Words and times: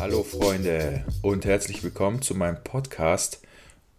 Hallo 0.00 0.22
Freunde 0.22 1.04
und 1.20 1.44
herzlich 1.44 1.84
willkommen 1.84 2.22
zu 2.22 2.34
meinem 2.34 2.64
Podcast 2.64 3.42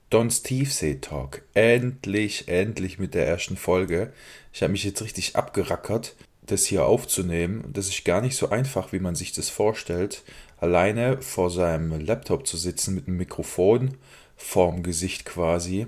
Dons 0.10 0.42
Tiefsee 0.42 0.96
Talk. 0.96 1.44
Endlich, 1.54 2.48
endlich 2.48 2.98
mit 2.98 3.14
der 3.14 3.28
ersten 3.28 3.56
Folge. 3.56 4.12
Ich 4.52 4.64
habe 4.64 4.72
mich 4.72 4.84
jetzt 4.84 5.04
richtig 5.04 5.36
abgerackert, 5.36 6.16
das 6.42 6.66
hier 6.66 6.88
aufzunehmen. 6.88 7.70
Das 7.72 7.88
ist 7.88 8.04
gar 8.04 8.22
nicht 8.22 8.36
so 8.36 8.50
einfach, 8.50 8.92
wie 8.92 9.00
man 9.00 9.14
sich 9.14 9.34
das 9.34 9.50
vorstellt, 9.50 10.24
alleine 10.60 11.22
vor 11.22 11.52
seinem 11.52 12.04
Laptop 12.04 12.48
zu 12.48 12.58
sitzen 12.58 12.96
mit 12.96 13.08
einem 13.08 13.18
Mikrofon 13.18 13.94
vorm 14.36 14.82
Gesicht 14.82 15.24
quasi 15.24 15.86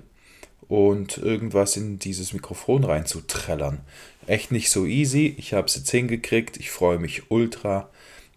und 0.69 1.17
irgendwas 1.17 1.75
in 1.75 1.97
dieses 1.97 2.31
Mikrofon 2.31 2.83
reinzutrellern. 2.83 3.81
Echt 4.29 4.51
nicht 4.51 4.69
so 4.69 4.85
easy. 4.85 5.33
Ich 5.39 5.53
habe 5.53 5.65
es 5.65 5.75
jetzt 5.75 5.89
hingekriegt. 5.89 6.57
Ich 6.57 6.69
freue 6.69 6.99
mich 6.99 7.31
ultra. 7.31 7.89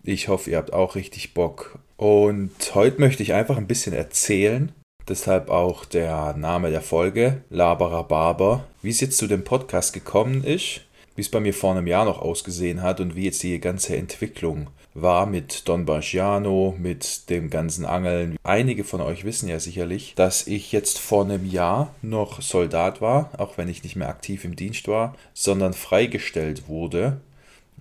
Ich 0.02 0.28
hoffe, 0.28 0.48
ihr 0.48 0.56
habt 0.56 0.72
auch 0.72 0.94
richtig 0.94 1.34
Bock. 1.34 1.78
Und 1.98 2.50
heute 2.74 2.98
möchte 2.98 3.22
ich 3.22 3.34
einfach 3.34 3.58
ein 3.58 3.66
bisschen 3.66 3.92
erzählen. 3.92 4.72
Deshalb 5.06 5.50
auch 5.50 5.84
der 5.84 6.32
Name 6.32 6.70
der 6.70 6.80
Folge, 6.80 7.42
Laberer 7.50 8.04
Barber. 8.04 8.66
Wie 8.80 8.88
es 8.88 9.00
jetzt 9.00 9.18
zu 9.18 9.26
dem 9.26 9.44
Podcast 9.44 9.92
gekommen 9.92 10.44
ist, 10.44 10.80
wie 11.14 11.20
es 11.20 11.28
bei 11.28 11.40
mir 11.40 11.52
vor 11.52 11.72
einem 11.72 11.86
Jahr 11.86 12.06
noch 12.06 12.22
ausgesehen 12.22 12.80
hat 12.80 12.98
und 12.98 13.14
wie 13.14 13.26
jetzt 13.26 13.42
die 13.42 13.60
ganze 13.60 13.94
Entwicklung 13.94 14.68
war 14.94 15.26
mit 15.26 15.68
Don 15.68 15.84
Bargiano, 15.84 16.74
mit 16.78 17.30
dem 17.30 17.50
ganzen 17.50 17.84
Angeln. 17.84 18.36
Einige 18.42 18.84
von 18.84 19.00
euch 19.00 19.24
wissen 19.24 19.48
ja 19.48 19.58
sicherlich, 19.58 20.14
dass 20.16 20.46
ich 20.46 20.72
jetzt 20.72 20.98
vor 20.98 21.24
einem 21.24 21.46
Jahr 21.46 21.94
noch 22.02 22.42
Soldat 22.42 23.00
war, 23.00 23.30
auch 23.38 23.56
wenn 23.58 23.68
ich 23.68 23.82
nicht 23.82 23.96
mehr 23.96 24.08
aktiv 24.08 24.44
im 24.44 24.56
Dienst 24.56 24.88
war, 24.88 25.16
sondern 25.34 25.72
freigestellt 25.72 26.68
wurde. 26.68 27.20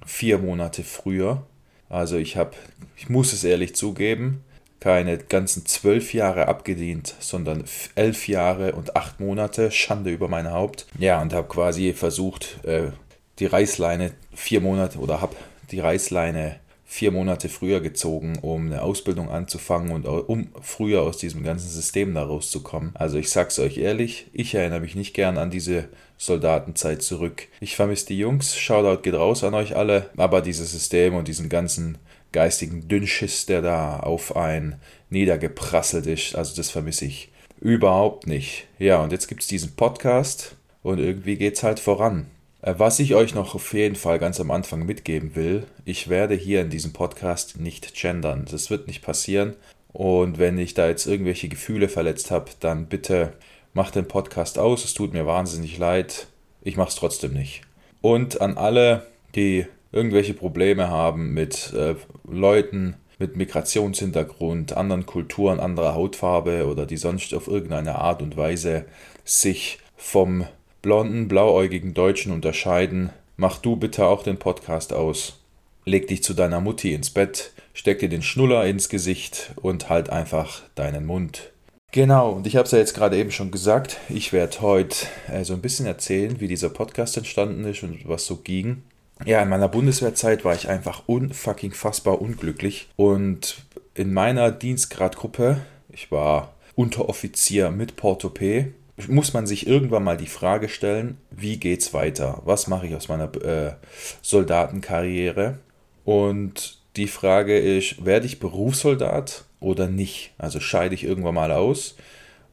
Vier 0.06 0.38
Monate 0.38 0.84
früher. 0.84 1.44
Also 1.90 2.18
ich 2.18 2.38
habe, 2.38 2.52
ich 2.96 3.10
muss 3.10 3.34
es 3.34 3.44
ehrlich 3.44 3.76
zugeben, 3.76 4.44
keine 4.80 5.18
ganzen 5.18 5.66
zwölf 5.66 6.14
Jahre 6.14 6.48
abgedient, 6.48 7.16
sondern 7.20 7.66
elf 7.96 8.28
Jahre 8.28 8.72
und 8.72 8.96
acht 8.96 9.20
Monate, 9.20 9.72
Schande 9.72 10.10
über 10.10 10.28
mein 10.28 10.52
Haupt. 10.52 10.88
Ja, 10.98 11.22
und 11.22 11.34
habe 11.34 11.48
quasi 11.48 11.94
versucht, 11.94 12.64
äh, 12.66 12.92
die 13.40 13.46
Reißleine 13.46 14.12
vier 14.34 14.62
Monate 14.62 15.00
oder 15.00 15.22
habe 15.22 15.36
die 15.72 15.80
Reißleine 15.80 16.61
vier 16.92 17.12
Monate 17.12 17.48
früher 17.48 17.80
gezogen, 17.80 18.38
um 18.42 18.66
eine 18.66 18.82
Ausbildung 18.82 19.30
anzufangen 19.30 19.94
und 19.94 20.06
um 20.06 20.50
früher 20.62 21.04
aus 21.04 21.16
diesem 21.16 21.42
ganzen 21.42 21.70
System 21.70 22.14
da 22.14 22.24
rauszukommen. 22.24 22.92
Also 22.96 23.18
ich 23.18 23.30
sag's 23.30 23.60
euch 23.60 23.78
ehrlich, 23.78 24.28
ich 24.34 24.54
erinnere 24.56 24.82
mich 24.82 24.94
nicht 24.94 25.14
gern 25.14 25.38
an 25.38 25.50
diese 25.50 25.88
Soldatenzeit 26.18 27.02
zurück. 27.02 27.48
Ich 27.62 27.78
vermisse 27.78 28.08
die 28.08 28.18
Jungs, 28.18 28.58
Shoutout 28.58 29.04
geht 29.04 29.14
raus 29.14 29.46
an 29.46 29.54
euch 29.54 29.78
alle, 29.78 30.10
aber 30.18 30.42
dieses 30.42 30.74
System 30.74 31.16
und 31.16 31.30
diesen 31.30 31.48
ganzen 31.48 31.98
geistigen 32.34 32.90
Dünnschiss, 32.90 33.46
der 33.46 33.62
da 33.62 34.02
auf 34.02 34.36
ein 34.36 34.76
niedergeprasselt 35.10 36.08
ist, 36.08 36.36
also 36.36 36.58
das 36.58 36.72
vermisse 36.72 37.06
ich 37.06 37.32
überhaupt 37.62 38.28
nicht. 38.28 38.68
Ja, 38.80 39.02
und 39.02 39.14
jetzt 39.14 39.30
gibt's 39.30 39.48
diesen 39.48 39.78
Podcast 39.78 40.58
und 40.84 41.00
irgendwie 41.00 41.38
geht's 41.38 41.64
halt 41.64 41.80
voran. 41.80 42.26
Äh, 42.62 42.76
was 42.78 43.00
ich 43.00 43.16
euch 43.16 43.34
noch 43.36 43.56
auf 43.56 43.74
jeden 43.74 43.96
Fall 43.96 44.20
ganz 44.20 44.40
am 44.40 44.52
Anfang 44.52 44.86
mitgeben 44.86 45.36
will, 45.36 45.66
ich 45.86 46.10
werde 46.10 46.36
hier 46.36 46.62
in 46.62 46.70
diesem 46.70 46.94
Podcast 46.94 47.60
nicht 47.60 47.94
gendern. 47.94 48.46
Das 48.50 48.70
wird 48.70 48.88
nicht 48.88 49.02
passieren. 49.02 49.56
Und 49.94 50.40
wenn 50.40 50.58
ich 50.58 50.74
da 50.74 50.88
jetzt 50.88 51.06
irgendwelche 51.06 51.50
Gefühle 51.50 51.90
verletzt 51.90 52.32
habe, 52.32 52.52
dann 52.60 52.88
bitte 52.88 53.34
macht 53.74 53.96
den 53.96 54.08
Podcast 54.08 54.60
aus. 54.60 54.86
Es 54.86 54.94
tut 54.94 55.14
mir 55.14 55.26
wahnsinnig 55.26 55.78
leid. 55.78 56.28
Ich 56.62 56.78
mache 56.78 56.90
es 56.90 56.96
trotzdem 56.96 57.34
nicht. 57.34 57.62
Und 58.02 58.42
an 58.42 58.58
alle, 58.58 59.06
die 59.36 59.66
irgendwelche 59.92 60.34
Probleme 60.34 60.90
haben 60.90 61.34
mit 61.34 61.74
äh, 61.74 61.96
Leuten 62.24 62.96
mit 63.22 63.36
Migrationshintergrund, 63.36 64.76
anderen 64.76 65.06
Kulturen, 65.06 65.60
anderer 65.60 65.94
Hautfarbe 65.94 66.66
oder 66.66 66.88
die 66.88 66.98
sonst 66.98 67.36
auf 67.36 67.48
irgendeine 67.48 67.96
Art 67.96 68.24
und 68.24 68.36
Weise 68.36 68.86
sich 69.24 69.78
vom 69.96 70.48
blonden, 70.82 71.28
blauäugigen 71.28 71.94
Deutschen 71.94 72.32
unterscheiden, 72.32 73.12
mach 73.38 73.58
du 73.58 73.76
bitte 73.76 74.06
auch 74.06 74.24
den 74.24 74.38
Podcast 74.38 74.94
aus. 74.94 75.40
Leg 75.86 76.08
dich 76.08 76.24
zu 76.24 76.34
deiner 76.34 76.62
Mutti 76.62 76.94
ins 76.94 77.10
Bett, 77.10 77.54
steck 77.74 78.00
dir 78.00 78.10
den 78.10 78.22
Schnuller 78.22 78.66
ins 78.66 78.90
Gesicht 78.90 79.52
und 79.62 79.90
halt 79.90 80.10
einfach 80.10 80.62
deinen 80.76 81.06
Mund. 81.06 81.52
Genau, 81.92 82.32
und 82.32 82.48
ich 82.48 82.56
habe 82.56 82.66
es 82.66 82.72
ja 82.72 82.78
jetzt 82.78 82.94
gerade 82.94 83.18
eben 83.18 83.32
schon 83.32 83.52
gesagt, 83.52 83.98
ich 84.08 84.32
werde 84.32 84.62
heute 84.62 84.96
äh, 85.30 85.44
so 85.44 85.54
ein 85.54 85.62
bisschen 85.62 85.86
erzählen, 85.86 86.40
wie 86.40 86.48
dieser 86.48 86.70
Podcast 86.70 87.18
entstanden 87.18 87.66
ist 87.66 87.84
und 87.84 88.08
was 88.08 88.26
so 88.26 88.38
ging. 88.38 88.84
Ja, 89.26 89.42
in 89.42 89.50
meiner 89.50 89.68
Bundeswehrzeit 89.68 90.46
war 90.46 90.56
ich 90.56 90.70
einfach 90.70 91.04
unfucking 91.08 91.74
fassbar 91.74 92.22
unglücklich 92.22 92.88
und 92.96 93.64
in 93.94 94.14
meiner 94.14 94.52
Dienstgradgruppe, 94.52 95.62
ich 95.90 96.12
war 96.12 96.54
Unteroffizier 96.76 97.70
mit 97.72 97.98
Portopee, 97.98 98.72
muss 99.10 99.34
man 99.34 99.48
sich 99.48 99.68
irgendwann 99.68 100.04
mal 100.04 100.18
die 100.18 100.28
Frage 100.28 100.70
stellen, 100.70 101.18
wie 101.30 101.58
geht's 101.58 101.94
weiter? 101.94 102.42
Was 102.46 102.68
mache 102.68 102.88
ich 102.88 102.96
aus 102.96 103.08
meiner 103.08 103.34
äh, 103.44 103.74
Soldatenkarriere? 104.22 105.60
Und 106.04 106.80
die 106.96 107.08
Frage 107.08 107.58
ist, 107.58 108.06
werde 108.06 108.26
ich 108.26 108.40
Berufssoldat 108.40 109.46
oder 109.60 109.88
nicht? 109.88 110.34
Also 110.38 110.60
scheide 110.60 110.96
ich 110.96 111.04
irgendwann 111.04 111.36
mal 111.36 111.52
aus 111.52 111.96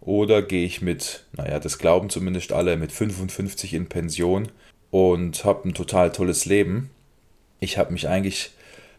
oder 0.00 0.42
gehe 0.42 0.64
ich 0.64 0.80
mit, 0.80 1.24
naja, 1.36 1.58
das 1.58 1.78
glauben 1.78 2.08
zumindest 2.08 2.52
alle, 2.52 2.76
mit 2.76 2.92
55 2.92 3.74
in 3.74 3.88
Pension 3.88 4.48
und 4.90 5.44
habe 5.44 5.68
ein 5.68 5.74
total 5.74 6.12
tolles 6.12 6.44
Leben. 6.44 6.90
Ich 7.60 7.78
habe 7.78 7.92
mich 7.92 8.08
eigentlich 8.08 8.52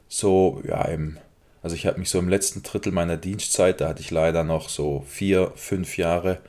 so, 0.07 0.61
ja, 0.67 0.83
im, 0.85 1.17
also 1.63 1.75
ich 1.75 1.87
habe 1.87 1.99
mich 1.99 2.09
so 2.09 2.19
im 2.19 2.29
letzten 2.29 2.63
Drittel 2.63 2.91
meiner 2.91 3.17
Dienstzeit, 3.17 3.81
da 3.81 3.89
hatte 3.89 4.01
ich 4.01 4.11
leider 4.11 4.43
noch 4.43 4.69
so 4.69 5.05
vier, 5.07 5.51
fünf 5.55 5.97
Jahre 5.97 6.39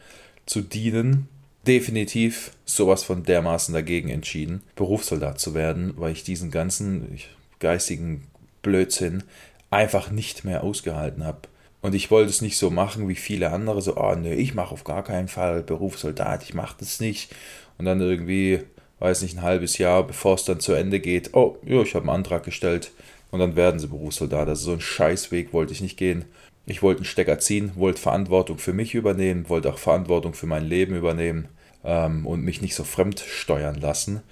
zu 0.50 0.62
dienen, 0.62 1.28
definitiv 1.64 2.50
sowas 2.64 3.04
von 3.04 3.22
dermaßen 3.22 3.72
dagegen 3.72 4.08
entschieden, 4.08 4.62
Berufssoldat 4.74 5.38
zu 5.38 5.54
werden, 5.54 5.94
weil 5.96 6.10
ich 6.10 6.24
diesen 6.24 6.50
ganzen 6.50 7.20
geistigen 7.60 8.24
Blödsinn 8.60 9.22
einfach 9.70 10.10
nicht 10.10 10.44
mehr 10.44 10.64
ausgehalten 10.64 11.24
habe. 11.24 11.42
Und 11.82 11.94
ich 11.94 12.10
wollte 12.10 12.30
es 12.30 12.42
nicht 12.42 12.58
so 12.58 12.68
machen 12.68 13.08
wie 13.08 13.14
viele 13.14 13.52
andere, 13.52 13.80
so, 13.80 13.96
oh 13.96 14.16
nee, 14.16 14.34
ich 14.34 14.54
mache 14.54 14.72
auf 14.74 14.82
gar 14.82 15.04
keinen 15.04 15.28
Fall 15.28 15.62
Berufssoldat, 15.62 16.42
ich 16.42 16.52
mache 16.52 16.74
das 16.80 16.98
nicht. 16.98 17.32
Und 17.78 17.84
dann 17.84 18.00
irgendwie, 18.00 18.64
weiß 18.98 19.22
nicht, 19.22 19.36
ein 19.36 19.42
halbes 19.42 19.78
Jahr, 19.78 20.04
bevor 20.04 20.34
es 20.34 20.44
dann 20.44 20.58
zu 20.58 20.72
Ende 20.72 20.98
geht, 20.98 21.32
oh, 21.32 21.58
ja, 21.64 21.80
ich 21.80 21.94
habe 21.94 22.08
einen 22.08 22.16
Antrag 22.16 22.42
gestellt 22.42 22.90
und 23.30 23.38
dann 23.38 23.54
werden 23.54 23.78
sie 23.78 23.86
Berufssoldat. 23.86 24.48
Also 24.48 24.64
so 24.64 24.72
einen 24.72 24.80
Scheißweg 24.80 25.52
wollte 25.52 25.72
ich 25.72 25.80
nicht 25.80 25.96
gehen. 25.96 26.24
Ich 26.70 26.82
wollte 26.82 27.00
einen 27.00 27.06
Stecker 27.06 27.40
ziehen, 27.40 27.72
wollte 27.74 28.00
Verantwortung 28.00 28.58
für 28.58 28.72
mich 28.72 28.94
übernehmen, 28.94 29.48
wollte 29.48 29.72
auch 29.72 29.78
Verantwortung 29.78 30.34
für 30.34 30.46
mein 30.46 30.64
Leben 30.64 30.94
übernehmen 30.94 31.48
ähm, 31.82 32.24
und 32.24 32.44
mich 32.44 32.62
nicht 32.62 32.76
so 32.76 32.84
fremd 32.84 33.18
steuern 33.18 33.74
lassen. 33.74 34.22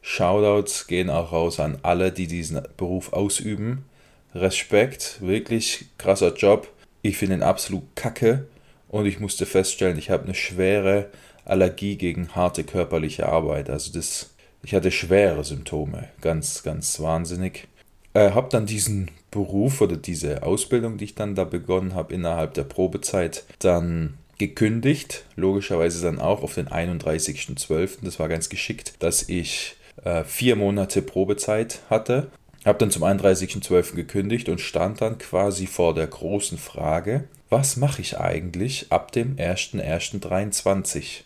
Shoutouts 0.00 0.86
gehen 0.86 1.10
auch 1.10 1.32
raus 1.32 1.58
an 1.58 1.78
alle, 1.82 2.12
die 2.12 2.28
diesen 2.28 2.62
Beruf 2.76 3.12
ausüben. 3.12 3.84
Respekt, 4.32 5.20
wirklich 5.20 5.86
krasser 5.98 6.36
Job. 6.36 6.68
Ich 7.02 7.16
finde 7.16 7.36
ihn 7.36 7.42
absolut 7.42 7.84
kacke 7.96 8.46
und 8.88 9.06
ich 9.06 9.18
musste 9.18 9.44
feststellen, 9.46 9.98
ich 9.98 10.10
habe 10.10 10.24
eine 10.24 10.34
schwere 10.34 11.10
Allergie 11.44 11.96
gegen 11.96 12.34
harte 12.34 12.62
körperliche 12.62 13.28
Arbeit. 13.28 13.68
Also 13.68 13.92
das, 13.92 14.30
ich 14.62 14.74
hatte 14.74 14.92
schwere 14.92 15.42
Symptome, 15.42 16.08
ganz, 16.20 16.62
ganz 16.62 17.00
wahnsinnig. 17.00 17.66
Äh, 18.14 18.30
habe 18.30 18.48
dann 18.50 18.66
diesen 18.66 19.10
Beruf 19.30 19.80
oder 19.80 19.96
diese 19.96 20.42
Ausbildung, 20.44 20.98
die 20.98 21.04
ich 21.04 21.14
dann 21.14 21.34
da 21.34 21.44
begonnen 21.44 21.94
habe, 21.94 22.14
innerhalb 22.14 22.54
der 22.54 22.64
Probezeit 22.64 23.44
dann 23.58 24.14
gekündigt. 24.38 25.24
Logischerweise 25.34 26.02
dann 26.02 26.20
auch 26.20 26.42
auf 26.42 26.54
den 26.54 26.68
31.12. 26.68 27.98
Das 28.02 28.20
war 28.20 28.28
ganz 28.28 28.48
geschickt, 28.48 28.94
dass 29.00 29.28
ich 29.28 29.76
äh, 30.04 30.22
vier 30.24 30.56
Monate 30.56 31.02
Probezeit 31.02 31.80
hatte 31.90 32.30
habe 32.66 32.78
dann 32.78 32.90
zum 32.90 33.02
31.12. 33.02 33.94
gekündigt 33.94 34.48
und 34.48 34.60
stand 34.60 35.00
dann 35.00 35.18
quasi 35.18 35.66
vor 35.66 35.94
der 35.94 36.06
großen 36.06 36.58
Frage, 36.58 37.24
was 37.50 37.76
mache 37.76 38.00
ich 38.00 38.18
eigentlich 38.18 38.86
ab 38.90 39.12
dem 39.12 39.36
1.1.23? 39.36 41.22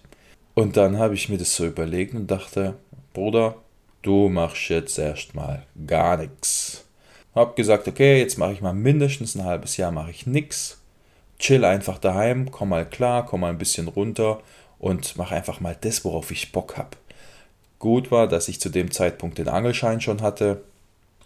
Und 0.55 0.77
dann 0.77 0.99
habe 0.99 1.15
ich 1.15 1.29
mir 1.29 1.38
das 1.38 1.55
so 1.55 1.67
überlegt 1.67 2.15
und 2.15 2.31
dachte, 2.31 2.75
Bruder, 3.12 3.56
du 4.03 4.29
machst 4.29 4.69
jetzt 4.71 4.99
erstmal 4.99 5.65
gar 5.87 6.17
nichts. 6.17 6.85
Hab 7.35 7.55
gesagt, 7.55 7.87
okay, 7.87 8.19
jetzt 8.19 8.38
mache 8.38 8.55
ich 8.55 8.62
mal 8.62 8.73
mindestens 8.73 9.35
ein 9.35 9.44
halbes 9.44 9.77
Jahr, 9.77 9.93
mache 9.93 10.11
ich 10.11 10.27
nichts. 10.27 10.81
Chill 11.38 11.67
einfach 11.67 11.99
daheim, 11.99 12.50
komm 12.50 12.71
mal 12.71 12.88
klar, 12.88 13.27
komm 13.27 13.41
mal 13.41 13.50
ein 13.50 13.59
bisschen 13.59 13.88
runter 13.88 14.41
und 14.79 15.17
mach 15.17 15.33
einfach 15.33 15.61
mal 15.61 15.77
das, 15.79 16.05
worauf 16.05 16.31
ich 16.31 16.53
Bock 16.53 16.79
habe. 16.79 16.97
Gut 17.79 18.11
war, 18.11 18.27
dass 18.27 18.49
ich 18.49 18.59
zu 18.59 18.71
dem 18.71 18.91
Zeitpunkt 18.91 19.37
den 19.37 19.49
Angelschein 19.49 20.00
schon 20.00 20.23
hatte. 20.23 20.62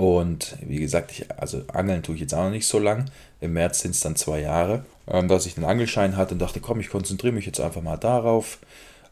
Und 0.00 0.56
wie 0.66 0.78
gesagt, 0.78 1.12
ich, 1.12 1.30
also 1.30 1.60
Angeln 1.74 2.02
tue 2.02 2.14
ich 2.14 2.22
jetzt 2.22 2.32
auch 2.32 2.44
noch 2.44 2.50
nicht 2.50 2.66
so 2.66 2.78
lang. 2.78 3.10
Im 3.42 3.52
März 3.52 3.80
sind 3.80 3.90
es 3.90 4.00
dann 4.00 4.16
zwei 4.16 4.40
Jahre, 4.40 4.86
ähm, 5.06 5.28
dass 5.28 5.44
ich 5.44 5.56
den 5.56 5.64
Angelschein 5.66 6.16
hatte 6.16 6.32
und 6.32 6.38
dachte, 6.38 6.58
komm, 6.58 6.80
ich 6.80 6.88
konzentriere 6.88 7.34
mich 7.34 7.44
jetzt 7.44 7.60
einfach 7.60 7.82
mal 7.82 7.98
darauf. 7.98 8.60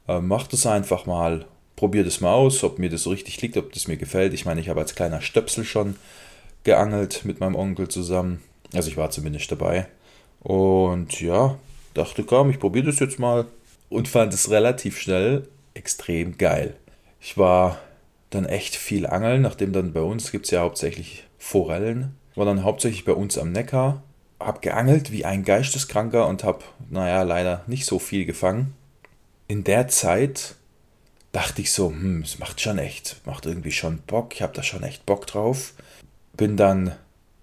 Ähm, 0.09 0.29
mach 0.29 0.47
das 0.47 0.65
einfach 0.65 1.05
mal, 1.05 1.45
probiere 1.77 2.07
das 2.07 2.23
mal 2.23 2.33
aus, 2.33 2.65
ob 2.65 2.79
mir 2.79 2.89
das 2.89 3.03
so 3.03 3.11
richtig 3.11 3.39
liegt, 3.43 3.59
ob 3.59 3.71
das 3.75 3.87
mir 3.87 3.99
gefällt. 3.99 4.33
Ich 4.33 4.47
meine, 4.47 4.63
ich 4.63 4.71
habe 4.71 4.81
als 4.81 4.95
kleiner 4.95 5.21
Stöpsel 5.21 5.65
schon 5.65 5.97
geangelt 6.65 7.23
mit 7.27 7.39
meinem 7.39 7.57
Onkel 7.57 7.89
zusammen. 7.89 8.43
Also 8.73 8.89
ich 8.89 8.97
war 8.97 9.11
zumindest 9.11 9.53
dabei. 9.53 9.89
Und 10.41 11.21
ja, 11.21 11.59
dachte, 11.93 12.25
komm, 12.25 12.49
ich 12.49 12.59
probiere 12.59 12.87
das 12.87 12.99
jetzt 12.99 13.19
mal 13.19 13.45
und 13.91 14.09
fand 14.09 14.33
es 14.33 14.49
relativ 14.49 14.99
schnell 14.99 15.49
extrem 15.75 16.39
geil. 16.39 16.77
Ich 17.21 17.37
war 17.37 17.79
dann 18.31 18.45
echt 18.45 18.77
viel 18.77 19.07
angeln, 19.07 19.43
nachdem 19.43 19.73
dann 19.73 19.93
bei 19.93 20.01
uns 20.01 20.33
gibt 20.33 20.47
es 20.47 20.51
ja 20.51 20.61
hauptsächlich 20.61 21.25
Forellen. 21.39 22.17
War 22.35 22.45
dann 22.45 22.65
hauptsächlich 22.65 23.05
bei 23.05 23.13
uns 23.13 23.39
am 23.39 23.53
Neckar. 23.53 24.03
Hab 24.39 24.63
geangelt 24.63 25.11
wie 25.11 25.25
ein 25.25 25.45
Geisteskranker 25.45 26.29
und 26.29 26.45
hab, 26.45 26.63
naja, 26.91 27.23
leider 27.23 27.65
nicht 27.67 27.87
so 27.87 27.99
viel 27.99 28.25
gefangen. 28.25 28.75
In 29.49 29.65
der 29.65 29.89
Zeit 29.89 30.55
dachte 31.33 31.63
ich 31.63 31.73
so, 31.73 31.91
hm, 31.91 32.23
es 32.23 32.39
macht 32.39 32.61
schon 32.61 32.79
echt, 32.79 33.21
macht 33.25 33.47
irgendwie 33.47 33.73
schon 33.73 33.99
Bock, 34.07 34.35
ich 34.35 34.43
hab 34.43 34.55
da 34.55 34.63
schon 34.63 34.83
echt 34.83 35.07
Bock 35.07 35.27
drauf. 35.27 35.73
Bin 36.37 36.57
dann 36.57 36.95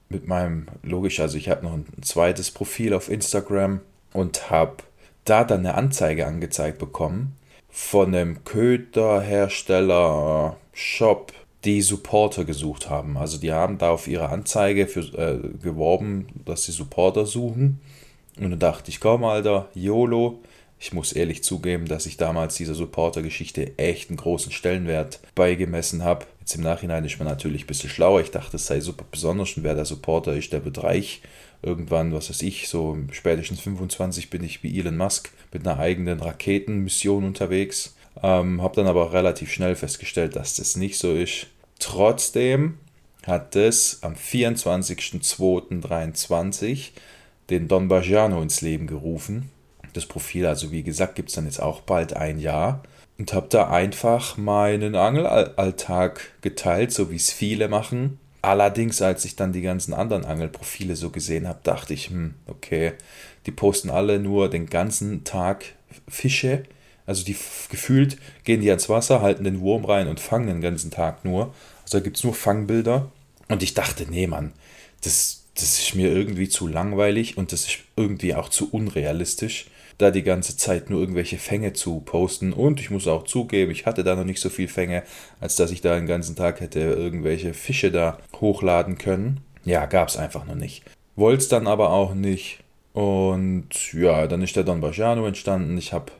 mit 0.07 0.27
meinem, 0.27 0.67
logisch, 0.83 1.19
also 1.19 1.37
ich 1.37 1.49
habe 1.49 1.65
noch 1.65 1.73
ein 1.73 1.85
zweites 2.01 2.51
Profil 2.51 2.93
auf 2.93 3.09
Instagram 3.09 3.81
und 4.13 4.49
habe 4.49 4.77
da 5.25 5.43
dann 5.43 5.59
eine 5.59 5.75
Anzeige 5.75 6.25
angezeigt 6.27 6.77
bekommen 6.77 7.35
von 7.69 8.15
einem 8.15 8.45
Köderhersteller 8.45 10.55
Shop, 10.75 11.31
die 11.63 11.81
Supporter 11.81 12.43
gesucht 12.43 12.89
haben. 12.89 13.17
Also 13.17 13.37
die 13.37 13.53
haben 13.53 13.77
da 13.77 13.91
auf 13.91 14.07
ihre 14.07 14.29
Anzeige 14.29 14.87
für, 14.87 14.99
äh, 15.17 15.39
geworben, 15.63 16.27
dass 16.43 16.65
sie 16.65 16.73
Supporter 16.73 17.25
suchen. 17.25 17.79
Und 18.37 18.51
dann 18.51 18.59
dachte 18.59 18.91
ich, 18.91 18.99
komm, 18.99 19.23
Alter, 19.23 19.69
YOLO. 19.73 20.41
Ich 20.77 20.91
muss 20.91 21.13
ehrlich 21.13 21.41
zugeben, 21.43 21.87
dass 21.87 22.05
ich 22.05 22.17
damals 22.17 22.55
dieser 22.55 22.75
Supporter-Geschichte 22.75 23.77
echt 23.77 24.09
einen 24.09 24.17
großen 24.17 24.51
Stellenwert 24.51 25.21
beigemessen 25.33 26.03
habe. 26.03 26.25
Jetzt 26.41 26.55
im 26.55 26.61
Nachhinein 26.61 27.05
ist 27.05 27.17
man 27.17 27.27
natürlich 27.29 27.63
ein 27.63 27.67
bisschen 27.67 27.89
schlauer. 27.89 28.19
Ich 28.19 28.31
dachte, 28.31 28.57
es 28.57 28.67
sei 28.67 28.81
super 28.81 29.05
besonders 29.09 29.55
und 29.55 29.63
wer 29.63 29.75
der 29.75 29.85
Supporter 29.85 30.33
ist, 30.33 30.51
der 30.51 30.65
wird 30.65 30.83
reich 30.83 31.21
irgendwann, 31.63 32.13
was 32.13 32.29
weiß 32.29 32.41
ich, 32.41 32.67
so 32.67 32.97
spätestens 33.11 33.61
25 33.61 34.29
bin 34.29 34.43
ich 34.43 34.61
wie 34.61 34.77
Elon 34.77 34.97
Musk 34.97 35.31
mit 35.53 35.65
einer 35.65 35.79
eigenen 35.79 36.19
Raketenmission 36.19 37.23
unterwegs. 37.23 37.95
Ähm, 38.23 38.61
habe 38.61 38.75
dann 38.75 38.87
aber 38.87 39.11
relativ 39.13 39.51
schnell 39.51 39.75
festgestellt, 39.75 40.35
dass 40.35 40.55
das 40.55 40.77
nicht 40.77 40.97
so 40.97 41.13
ist. 41.13 41.47
Trotzdem 41.79 42.77
hat 43.25 43.55
es 43.55 44.03
am 44.03 44.13
24.02.23 44.13 46.91
den 47.49 47.67
Don 47.67 47.87
Bajano 47.87 48.39
ins 48.41 48.61
Leben 48.61 48.87
gerufen. 48.87 49.51
Das 49.93 50.05
Profil, 50.05 50.45
also 50.45 50.71
wie 50.71 50.83
gesagt, 50.83 51.15
gibt 51.15 51.29
es 51.29 51.35
dann 51.35 51.45
jetzt 51.45 51.61
auch 51.61 51.81
bald 51.81 52.15
ein 52.15 52.39
Jahr. 52.39 52.83
Und 53.17 53.33
habe 53.33 53.47
da 53.49 53.69
einfach 53.69 54.35
meinen 54.35 54.95
Angelalltag 54.95 56.33
geteilt, 56.41 56.91
so 56.91 57.11
wie 57.11 57.15
es 57.15 57.31
viele 57.31 57.69
machen. 57.69 58.19
Allerdings, 58.41 59.01
als 59.01 59.23
ich 59.25 59.37
dann 59.37 59.53
die 59.53 59.61
ganzen 59.61 59.93
anderen 59.93 60.25
Angelprofile 60.25 60.97
so 60.97 61.11
gesehen 61.11 61.47
habe, 61.47 61.59
dachte 61.63 61.93
ich, 61.93 62.09
hm, 62.09 62.33
okay, 62.45 62.91
die 63.45 63.51
posten 63.51 63.89
alle 63.89 64.19
nur 64.19 64.49
den 64.49 64.65
ganzen 64.65 65.23
Tag 65.23 65.65
Fische. 66.07 66.63
Also 67.05 67.23
die 67.23 67.35
gefühlt 67.69 68.17
gehen 68.43 68.61
die 68.61 68.69
ans 68.69 68.89
Wasser, 68.89 69.21
halten 69.21 69.43
den 69.43 69.61
Wurm 69.61 69.85
rein 69.85 70.07
und 70.07 70.19
fangen 70.19 70.47
den 70.47 70.61
ganzen 70.61 70.91
Tag 70.91 71.23
nur. 71.25 71.53
Also 71.83 71.99
da 71.99 72.03
gibt 72.03 72.17
es 72.17 72.23
nur 72.23 72.33
Fangbilder. 72.33 73.11
Und 73.47 73.61
ich 73.61 73.73
dachte, 73.73 74.05
nee, 74.09 74.27
Mann, 74.27 74.53
das, 75.03 75.43
das 75.53 75.79
ist 75.79 75.95
mir 75.95 76.11
irgendwie 76.11 76.49
zu 76.49 76.67
langweilig 76.67 77.37
und 77.37 77.51
das 77.51 77.65
ist 77.65 77.77
irgendwie 77.95 78.33
auch 78.33 78.49
zu 78.49 78.71
unrealistisch 78.71 79.67
da 79.97 80.11
die 80.11 80.23
ganze 80.23 80.57
Zeit 80.57 80.89
nur 80.89 80.99
irgendwelche 80.99 81.37
Fänge 81.37 81.73
zu 81.73 82.01
posten. 82.01 82.53
Und 82.53 82.79
ich 82.79 82.89
muss 82.89 83.07
auch 83.07 83.23
zugeben, 83.23 83.71
ich 83.71 83.85
hatte 83.85 84.03
da 84.03 84.15
noch 84.15 84.25
nicht 84.25 84.41
so 84.41 84.49
viel 84.49 84.67
Fänge, 84.67 85.03
als 85.39 85.55
dass 85.55 85.71
ich 85.71 85.81
da 85.81 85.95
den 85.95 86.07
ganzen 86.07 86.35
Tag 86.35 86.59
hätte 86.59 86.79
irgendwelche 86.79 87.53
Fische 87.53 87.91
da 87.91 88.19
hochladen 88.39 88.97
können. 88.97 89.41
Ja, 89.63 89.85
gab 89.85 90.09
es 90.09 90.17
einfach 90.17 90.45
noch 90.45 90.55
nicht. 90.55 90.83
Wollte 91.15 91.43
es 91.43 91.47
dann 91.47 91.67
aber 91.67 91.91
auch 91.91 92.13
nicht. 92.13 92.59
Und 92.93 93.93
ja, 93.93 94.27
dann 94.27 94.41
ist 94.41 94.55
der 94.55 94.63
Don 94.63 94.81
Bajano 94.81 95.25
entstanden. 95.25 95.77
Ich 95.77 95.93
habe 95.93 96.11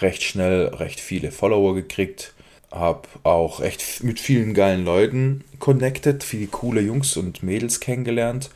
recht 0.00 0.22
schnell 0.22 0.68
recht 0.68 1.00
viele 1.00 1.30
Follower 1.30 1.74
gekriegt. 1.74 2.34
Habe 2.70 3.08
auch 3.22 3.60
echt 3.60 4.02
mit 4.04 4.20
vielen 4.20 4.54
geilen 4.54 4.84
Leuten 4.84 5.44
connected, 5.58 6.22
viele 6.22 6.48
coole 6.48 6.80
Jungs 6.80 7.16
und 7.16 7.42
Mädels 7.42 7.80
kennengelernt. 7.80 8.50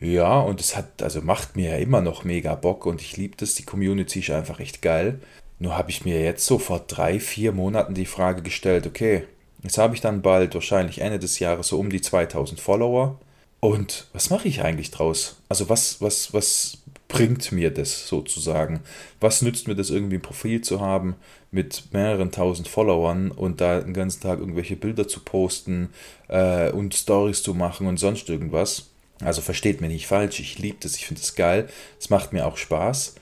Ja, 0.00 0.40
und 0.40 0.60
es 0.60 0.76
hat, 0.76 1.02
also 1.02 1.20
macht 1.20 1.54
mir 1.54 1.70
ja 1.70 1.76
immer 1.76 2.00
noch 2.00 2.24
mega 2.24 2.54
Bock 2.54 2.86
und 2.86 3.00
ich 3.00 3.16
liebe 3.16 3.36
das. 3.36 3.54
Die 3.54 3.64
Community 3.64 4.18
ist 4.20 4.30
einfach 4.30 4.58
echt 4.58 4.82
geil. 4.82 5.20
Nur 5.60 5.76
habe 5.76 5.90
ich 5.90 6.04
mir 6.04 6.20
jetzt 6.20 6.44
so 6.44 6.58
vor 6.58 6.80
drei, 6.88 7.20
vier 7.20 7.52
Monaten 7.52 7.94
die 7.94 8.06
Frage 8.06 8.42
gestellt, 8.42 8.84
okay, 8.86 9.24
jetzt 9.62 9.78
habe 9.78 9.94
ich 9.94 10.00
dann 10.00 10.20
bald 10.20 10.54
wahrscheinlich 10.54 11.00
Ende 11.00 11.20
des 11.20 11.38
Jahres 11.38 11.68
so 11.68 11.78
um 11.78 11.88
die 11.88 12.00
2000 12.00 12.60
Follower. 12.60 13.20
Und 13.60 14.08
was 14.12 14.30
mache 14.30 14.48
ich 14.48 14.62
eigentlich 14.62 14.90
draus? 14.90 15.36
Also 15.48 15.68
was, 15.68 16.00
was, 16.00 16.32
was 16.34 16.78
bringt 17.12 17.52
mir 17.52 17.70
das 17.70 18.08
sozusagen? 18.08 18.80
Was 19.20 19.42
nützt 19.42 19.68
mir 19.68 19.76
das 19.76 19.90
irgendwie 19.90 20.16
ein 20.16 20.22
Profil 20.22 20.62
zu 20.62 20.80
haben 20.80 21.14
mit 21.50 21.92
mehreren 21.92 22.32
tausend 22.32 22.68
Followern 22.68 23.30
und 23.30 23.60
da 23.60 23.80
den 23.80 23.92
ganzen 23.92 24.22
Tag 24.22 24.38
irgendwelche 24.38 24.76
Bilder 24.76 25.06
zu 25.06 25.20
posten 25.20 25.90
äh, 26.28 26.70
und 26.70 26.94
Stories 26.94 27.42
zu 27.42 27.52
machen 27.52 27.86
und 27.86 27.98
sonst 27.98 28.30
irgendwas? 28.30 28.88
Also 29.22 29.42
versteht 29.42 29.82
mir 29.82 29.88
nicht 29.88 30.06
falsch, 30.06 30.40
ich 30.40 30.58
liebe 30.58 30.78
das, 30.80 30.96
ich 30.96 31.06
finde 31.06 31.20
es 31.20 31.34
geil, 31.34 31.68
es 32.00 32.08
macht 32.08 32.32
mir 32.32 32.46
auch 32.46 32.56
Spaß. 32.56 33.14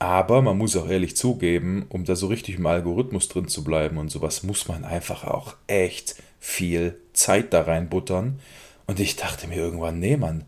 Aber 0.00 0.42
man 0.42 0.58
muss 0.58 0.76
auch 0.76 0.88
ehrlich 0.88 1.14
zugeben, 1.14 1.86
um 1.88 2.04
da 2.04 2.16
so 2.16 2.26
richtig 2.26 2.56
im 2.56 2.66
Algorithmus 2.66 3.28
drin 3.28 3.46
zu 3.46 3.62
bleiben 3.62 3.98
und 3.98 4.10
sowas, 4.10 4.42
muss 4.42 4.66
man 4.66 4.84
einfach 4.84 5.24
auch 5.24 5.54
echt 5.68 6.16
viel 6.40 6.96
Zeit 7.12 7.52
da 7.52 7.62
reinbuttern. 7.62 8.40
Und 8.86 8.98
ich 8.98 9.14
dachte 9.14 9.46
mir 9.46 9.56
irgendwann, 9.56 10.00
nee, 10.00 10.16
Mann, 10.16 10.44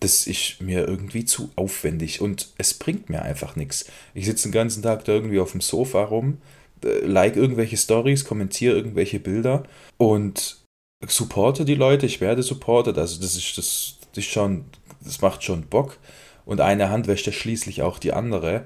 das 0.00 0.26
ist 0.26 0.60
mir 0.60 0.86
irgendwie 0.86 1.24
zu 1.24 1.50
aufwendig 1.56 2.20
und 2.20 2.52
es 2.58 2.74
bringt 2.74 3.10
mir 3.10 3.22
einfach 3.22 3.56
nichts. 3.56 3.86
Ich 4.14 4.26
sitze 4.26 4.48
den 4.48 4.52
ganzen 4.52 4.82
Tag 4.82 5.04
da 5.04 5.12
irgendwie 5.12 5.40
auf 5.40 5.52
dem 5.52 5.60
Sofa 5.60 6.04
rum, 6.04 6.38
äh, 6.84 7.04
like 7.04 7.36
irgendwelche 7.36 7.76
Stories, 7.76 8.24
kommentiere 8.24 8.76
irgendwelche 8.76 9.20
Bilder 9.20 9.64
und 9.96 10.58
supporte 11.06 11.64
die 11.64 11.74
Leute, 11.74 12.06
ich 12.06 12.20
werde 12.20 12.42
supportet, 12.42 12.98
also 12.98 13.20
das 13.20 13.36
ist 13.36 13.58
das 13.58 13.98
das, 14.12 14.24
ist 14.24 14.30
schon, 14.30 14.64
das 15.00 15.20
macht 15.20 15.44
schon 15.44 15.62
Bock. 15.62 15.98
Und 16.44 16.60
eine 16.60 16.90
Hand 16.90 17.06
wäscht 17.06 17.26
ja 17.26 17.32
schließlich 17.32 17.82
auch 17.82 17.98
die 17.98 18.12
andere. 18.12 18.64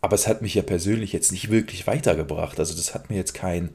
Aber 0.00 0.14
es 0.14 0.26
hat 0.26 0.42
mich 0.42 0.54
ja 0.54 0.62
persönlich 0.62 1.12
jetzt 1.12 1.32
nicht 1.32 1.50
wirklich 1.50 1.86
weitergebracht. 1.86 2.58
Also 2.58 2.74
das 2.74 2.94
hat 2.94 3.10
mir 3.10 3.16
jetzt 3.16 3.34
keinen 3.34 3.70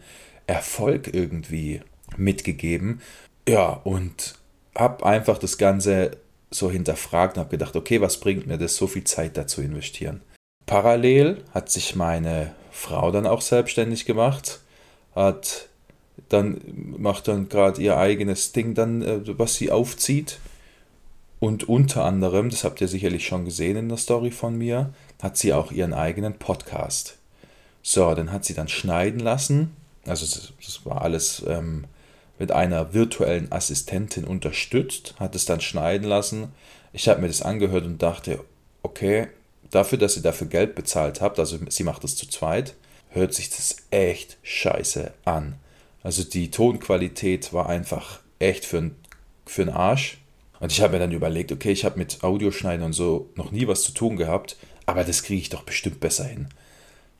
Erfolg 0.47 1.13
irgendwie 1.13 1.81
mitgegeben. 2.17 3.01
Ja, 3.47 3.69
und 3.69 4.35
habe 4.75 5.05
einfach 5.05 5.37
das 5.37 5.57
Ganze 5.57 6.11
so 6.53 6.69
hinterfragt 6.71 7.37
und 7.37 7.41
habe 7.41 7.51
gedacht, 7.51 7.75
okay, 7.75 8.01
was 8.01 8.19
bringt 8.19 8.47
mir 8.47 8.57
das, 8.57 8.75
so 8.75 8.87
viel 8.87 9.03
Zeit 9.03 9.37
dazu 9.37 9.61
investieren? 9.61 10.21
Parallel 10.65 11.43
hat 11.51 11.69
sich 11.69 11.95
meine 11.95 12.53
Frau 12.71 13.11
dann 13.11 13.27
auch 13.27 13.41
selbstständig 13.41 14.05
gemacht, 14.05 14.61
hat 15.15 15.69
dann 16.29 16.61
macht 16.97 17.27
dann 17.27 17.49
gerade 17.49 17.81
ihr 17.81 17.97
eigenes 17.97 18.51
Ding 18.51 18.75
dann, 18.75 19.01
äh, 19.01 19.19
was 19.37 19.55
sie 19.55 19.71
aufzieht 19.71 20.39
und 21.43 21.67
unter 21.67 22.05
anderem, 22.05 22.49
das 22.49 22.63
habt 22.63 22.79
ihr 22.79 22.87
sicherlich 22.87 23.27
schon 23.27 23.43
gesehen 23.43 23.75
in 23.75 23.89
der 23.89 23.97
Story 23.97 24.31
von 24.31 24.57
mir, 24.57 24.93
hat 25.21 25.35
sie 25.35 25.51
auch 25.51 25.73
ihren 25.73 25.93
eigenen 25.93 26.35
Podcast. 26.35 27.17
So, 27.81 28.15
dann 28.15 28.31
hat 28.31 28.45
sie 28.45 28.53
dann 28.53 28.69
schneiden 28.69 29.19
lassen. 29.19 29.75
Also 30.05 30.25
das, 30.25 30.85
war 30.85 31.01
alles 31.01 31.43
ähm, 31.45 31.83
mit 32.39 32.51
einer 32.51 32.93
virtuellen 32.93 33.51
Assistentin 33.51 34.25
unterstützt, 34.25 35.15
hat 35.19 35.35
es 35.35 35.45
dann 35.45 35.61
schneiden 35.61 36.07
lassen. 36.07 36.53
Ich 36.91 37.07
habe 37.07 37.21
mir 37.21 37.27
das 37.27 37.41
angehört 37.41 37.85
und 37.85 38.01
dachte, 38.01 38.43
okay, 38.81 39.27
dafür, 39.69 39.97
dass 39.97 40.17
ihr 40.17 40.23
dafür 40.23 40.47
Geld 40.47 40.75
bezahlt 40.75 41.21
habt, 41.21 41.39
also 41.39 41.57
sie 41.69 41.83
macht 41.83 42.03
das 42.03 42.15
zu 42.15 42.27
zweit, 42.27 42.75
hört 43.09 43.33
sich 43.33 43.49
das 43.49 43.77
echt 43.91 44.37
scheiße 44.43 45.13
an. 45.25 45.55
Also 46.03 46.23
die 46.23 46.51
Tonqualität 46.51 47.53
war 47.53 47.69
einfach 47.69 48.19
echt 48.39 48.65
für, 48.65 48.91
für 49.45 49.61
einen 49.63 49.71
Arsch. 49.71 50.17
Und 50.59 50.71
ich 50.71 50.81
habe 50.81 50.93
mir 50.93 50.99
dann 50.99 51.11
überlegt, 51.11 51.51
okay, 51.51 51.71
ich 51.71 51.85
habe 51.85 51.97
mit 51.97 52.23
Audioschneiden 52.23 52.85
und 52.85 52.93
so 52.93 53.29
noch 53.35 53.51
nie 53.51 53.67
was 53.67 53.83
zu 53.83 53.93
tun 53.93 54.17
gehabt, 54.17 54.57
aber 54.85 55.03
das 55.03 55.23
kriege 55.23 55.41
ich 55.41 55.49
doch 55.49 55.63
bestimmt 55.63 55.99
besser 55.99 56.25
hin. 56.25 56.49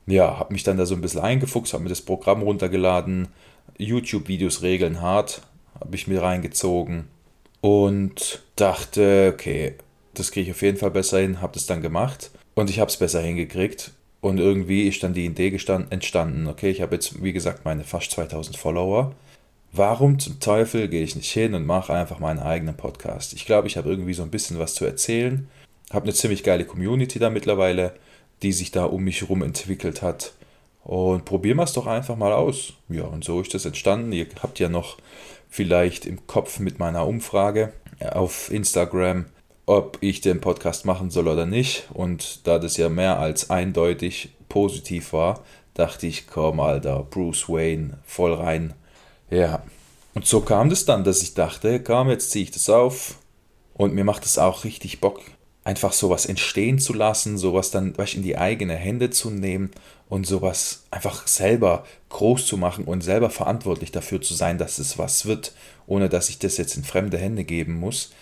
Ja, 0.06 0.38
habe 0.38 0.52
mich 0.52 0.62
dann 0.62 0.76
da 0.76 0.86
so 0.86 0.94
ein 0.94 1.00
bisschen 1.00 1.20
eingefuchst, 1.20 1.72
habe 1.72 1.82
mir 1.82 1.88
das 1.88 2.02
Programm 2.02 2.42
runtergeladen, 2.42 3.28
YouTube-Videos 3.78 4.62
regeln 4.62 5.00
hart, 5.00 5.42
habe 5.80 5.96
ich 5.96 6.06
mir 6.06 6.22
reingezogen 6.22 7.08
und 7.60 8.42
dachte, 8.56 9.32
okay, 9.34 9.74
das 10.14 10.30
kriege 10.30 10.50
ich 10.50 10.56
auf 10.56 10.62
jeden 10.62 10.78
Fall 10.78 10.90
besser 10.90 11.18
hin, 11.18 11.40
habe 11.40 11.54
das 11.54 11.66
dann 11.66 11.82
gemacht 11.82 12.30
und 12.54 12.70
ich 12.70 12.78
habe 12.78 12.90
es 12.90 12.96
besser 12.96 13.20
hingekriegt 13.20 13.92
und 14.20 14.38
irgendwie 14.38 14.88
ist 14.88 15.02
dann 15.02 15.14
die 15.14 15.26
Idee 15.26 15.48
entstanden, 15.90 16.46
okay, 16.46 16.70
ich 16.70 16.80
habe 16.80 16.94
jetzt, 16.94 17.22
wie 17.22 17.32
gesagt, 17.32 17.64
meine 17.64 17.84
fast 17.84 18.10
2000 18.12 18.56
Follower. 18.56 19.14
Warum 19.72 20.18
zum 20.20 20.38
Teufel 20.38 20.88
gehe 20.88 21.02
ich 21.02 21.16
nicht 21.16 21.30
hin 21.30 21.52
und 21.52 21.66
mache 21.66 21.92
einfach 21.92 22.20
meinen 22.20 22.38
eigenen 22.38 22.76
Podcast? 22.76 23.32
Ich 23.32 23.44
glaube, 23.44 23.66
ich 23.66 23.76
habe 23.76 23.90
irgendwie 23.90 24.14
so 24.14 24.22
ein 24.22 24.30
bisschen 24.30 24.58
was 24.58 24.74
zu 24.74 24.84
erzählen, 24.84 25.48
habe 25.92 26.04
eine 26.04 26.14
ziemlich 26.14 26.44
geile 26.44 26.64
Community 26.64 27.18
da 27.18 27.28
mittlerweile 27.28 27.94
die 28.42 28.52
sich 28.52 28.70
da 28.70 28.84
um 28.84 29.04
mich 29.04 29.22
herum 29.22 29.42
entwickelt 29.42 30.02
hat. 30.02 30.32
Und 30.84 31.24
probieren 31.24 31.56
wir 31.56 31.64
es 31.64 31.72
doch 31.72 31.86
einfach 31.86 32.16
mal 32.16 32.32
aus. 32.32 32.74
Ja, 32.88 33.04
und 33.04 33.24
so 33.24 33.40
ist 33.40 33.54
das 33.54 33.64
entstanden. 33.64 34.12
Ihr 34.12 34.26
habt 34.42 34.58
ja 34.58 34.68
noch 34.68 34.98
vielleicht 35.48 36.04
im 36.04 36.26
Kopf 36.26 36.58
mit 36.58 36.78
meiner 36.78 37.06
Umfrage 37.06 37.72
auf 38.00 38.50
Instagram, 38.50 39.26
ob 39.66 39.98
ich 40.00 40.20
den 40.20 40.40
Podcast 40.40 40.84
machen 40.84 41.10
soll 41.10 41.28
oder 41.28 41.46
nicht. 41.46 41.88
Und 41.94 42.46
da 42.46 42.58
das 42.58 42.76
ja 42.76 42.88
mehr 42.88 43.18
als 43.18 43.50
eindeutig 43.50 44.30
positiv 44.48 45.12
war, 45.12 45.42
dachte 45.74 46.06
ich, 46.06 46.26
komm, 46.26 46.60
Alter, 46.60 47.06
Bruce 47.08 47.48
Wayne, 47.48 47.98
voll 48.04 48.34
rein. 48.34 48.74
Ja. 49.30 49.62
Und 50.14 50.26
so 50.26 50.40
kam 50.40 50.70
das 50.70 50.84
dann, 50.84 51.02
dass 51.02 51.22
ich 51.22 51.34
dachte, 51.34 51.82
komm, 51.82 52.08
jetzt 52.08 52.30
ziehe 52.30 52.44
ich 52.44 52.50
das 52.50 52.68
auf. 52.68 53.18
Und 53.74 53.94
mir 53.94 54.04
macht 54.04 54.24
es 54.24 54.38
auch 54.38 54.64
richtig 54.64 55.00
Bock, 55.00 55.20
einfach 55.64 55.94
sowas 55.94 56.26
entstehen 56.26 56.78
zu 56.78 56.92
lassen, 56.92 57.38
sowas 57.38 57.70
dann 57.70 57.94
in 57.94 58.22
die 58.22 58.36
eigene 58.36 58.76
Hände 58.76 59.10
zu 59.10 59.30
nehmen 59.30 59.70
und 60.08 60.26
sowas 60.26 60.84
einfach 60.90 61.26
selber 61.26 61.84
groß 62.10 62.46
zu 62.46 62.56
machen 62.58 62.84
und 62.84 63.02
selber 63.02 63.30
verantwortlich 63.30 63.90
dafür 63.90 64.20
zu 64.20 64.34
sein, 64.34 64.58
dass 64.58 64.78
es 64.78 64.98
was 64.98 65.26
wird, 65.26 65.52
ohne 65.86 66.08
dass 66.08 66.28
ich 66.28 66.38
das 66.38 66.58
jetzt 66.58 66.76
in 66.76 66.84
fremde 66.84 67.18
Hände 67.18 67.44
geben 67.44 67.74
muss 67.74 68.12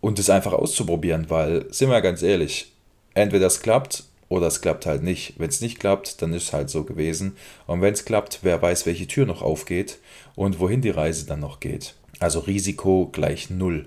und 0.00 0.18
es 0.18 0.30
einfach 0.30 0.52
auszuprobieren, 0.52 1.28
weil, 1.28 1.66
sind 1.72 1.90
wir 1.90 2.00
ganz 2.00 2.22
ehrlich, 2.22 2.72
entweder 3.14 3.48
es 3.48 3.60
klappt 3.60 4.04
oder 4.28 4.46
es 4.46 4.60
klappt 4.60 4.86
halt 4.86 5.02
nicht. 5.02 5.34
Wenn 5.38 5.48
es 5.48 5.60
nicht 5.60 5.78
klappt, 5.78 6.22
dann 6.22 6.32
ist 6.32 6.44
es 6.44 6.52
halt 6.52 6.70
so 6.70 6.84
gewesen. 6.84 7.36
Und 7.66 7.82
wenn 7.82 7.92
es 7.92 8.04
klappt, 8.04 8.38
wer 8.42 8.62
weiß, 8.62 8.86
welche 8.86 9.06
Tür 9.06 9.26
noch 9.26 9.42
aufgeht 9.42 9.98
und 10.34 10.58
wohin 10.58 10.80
die 10.80 10.90
Reise 10.90 11.26
dann 11.26 11.40
noch 11.40 11.60
geht. 11.60 11.94
Also 12.18 12.40
Risiko 12.40 13.10
gleich 13.12 13.50
null. 13.50 13.86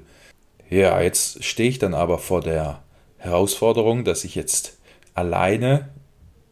Ja, 0.70 1.02
jetzt 1.02 1.44
stehe 1.44 1.70
ich 1.70 1.80
dann 1.80 1.94
aber 1.94 2.20
vor 2.20 2.42
der 2.42 2.84
Herausforderung, 3.26 4.06
dass 4.06 4.24
ich 4.24 4.36
jetzt 4.36 4.78
alleine 5.14 5.90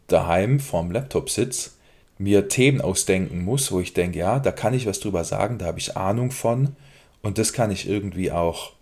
daheim 0.06 0.60
vorm 0.60 0.90
Laptop 0.90 1.30
sitze, 1.30 1.70
mir 2.18 2.48
Themen 2.48 2.80
ausdenken 2.80 3.42
muss, 3.44 3.72
wo 3.72 3.80
ich 3.80 3.94
denke, 3.94 4.18
ja, 4.18 4.38
da 4.38 4.52
kann 4.52 4.74
ich 4.74 4.86
was 4.86 5.00
drüber 5.00 5.24
sagen, 5.24 5.58
da 5.58 5.66
habe 5.66 5.78
ich 5.78 5.96
Ahnung 5.96 6.30
von 6.30 6.76
und 7.22 7.38
das 7.38 7.52
kann 7.52 7.70
ich 7.70 7.88
irgendwie 7.88 8.30
auch 8.30 8.72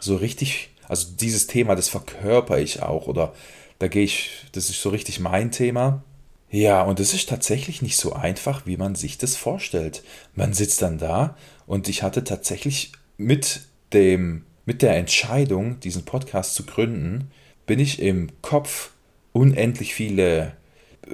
so 0.00 0.16
richtig, 0.16 0.70
also 0.88 1.08
dieses 1.18 1.46
Thema, 1.46 1.74
das 1.74 1.88
verkörper 1.88 2.58
ich 2.58 2.82
auch 2.82 3.06
oder 3.06 3.34
da 3.78 3.88
gehe 3.88 4.04
ich, 4.04 4.46
das 4.52 4.70
ist 4.70 4.82
so 4.82 4.88
richtig 4.88 5.20
mein 5.20 5.52
Thema. 5.52 6.02
Ja, 6.50 6.82
und 6.82 6.98
es 6.98 7.12
ist 7.12 7.28
tatsächlich 7.28 7.82
nicht 7.82 7.96
so 7.96 8.14
einfach, 8.14 8.64
wie 8.64 8.78
man 8.78 8.94
sich 8.94 9.18
das 9.18 9.36
vorstellt. 9.36 10.02
Man 10.34 10.54
sitzt 10.54 10.82
dann 10.82 10.98
da 10.98 11.36
und 11.66 11.88
ich 11.88 12.02
hatte 12.02 12.24
tatsächlich 12.24 12.92
mit 13.18 13.60
dem 13.92 14.44
mit 14.68 14.82
der 14.82 14.98
Entscheidung, 14.98 15.80
diesen 15.80 16.04
Podcast 16.04 16.54
zu 16.54 16.66
gründen, 16.66 17.30
bin 17.64 17.78
ich 17.78 18.02
im 18.02 18.28
Kopf 18.42 18.90
unendlich 19.32 19.94
viele 19.94 20.52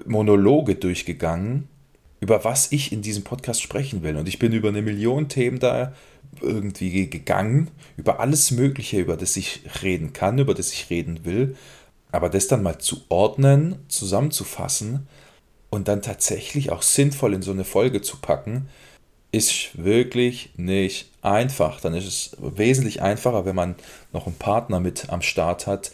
Monologe 0.07 0.75
durchgegangen, 0.75 1.69
über 2.19 2.43
was 2.43 2.73
ich 2.73 2.91
in 2.91 3.01
diesem 3.01 3.23
Podcast 3.23 3.63
sprechen 3.63 4.03
will. 4.03 4.17
Und 4.17 4.27
ich 4.27 4.41
bin 4.41 4.53
über 4.53 4.71
eine 4.71 4.83
Million 4.83 5.29
Themen 5.29 5.61
da 5.61 5.95
irgendwie 6.41 7.09
gegangen, 7.09 7.71
über 7.97 8.19
alles 8.19 8.51
Mögliche, 8.51 8.99
über 8.99 9.17
das 9.17 9.37
ich 9.37 9.61
reden 9.85 10.13
kann, 10.13 10.41
über 10.41 10.55
das 10.55 10.73
ich 10.73 10.91
reden 10.91 11.25
will. 11.25 11.55
Aber 12.11 12.31
das 12.31 12.49
dann 12.49 12.65
mal 12.65 12.81
zu 12.81 13.03
ordnen, 13.09 13.77
zusammenzufassen 13.87 15.07
und 15.71 15.87
dann 15.87 16.03
tatsächlich 16.03 16.73
auch 16.73 16.83
sinnvoll 16.83 17.35
in 17.35 17.43
so 17.43 17.53
eine 17.53 17.63
Folge 17.63 18.03
zu 18.03 18.17
packen, 18.17 18.67
ist 19.31 19.85
wirklich 19.85 20.51
nicht 20.57 21.14
einfach. 21.25 21.81
Dann 21.81 21.95
ist 21.95 22.07
es 22.07 22.37
wesentlich 22.39 23.03
einfacher, 23.03 23.45
wenn 23.45 23.57
man 23.57 23.75
noch 24.13 24.27
einen 24.27 24.37
Partner 24.37 24.81
mit 24.81 25.11
am 25.11 25.23
Start 25.23 25.67
hat, 25.67 25.93